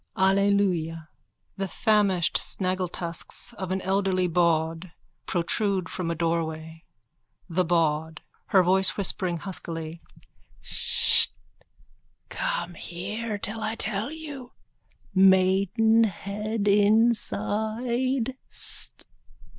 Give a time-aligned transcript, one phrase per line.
[0.17, 1.07] Alleluia_.
[1.57, 4.93] (The famished snaggletusks of an elderly bawd
[5.27, 6.85] protrude from a doorway.)
[7.47, 10.01] THE BAWD: (Her voice whispering huskily.)
[10.63, 11.31] Sst!
[12.29, 14.53] Come here till I tell you.
[15.13, 18.35] Maidenhead inside.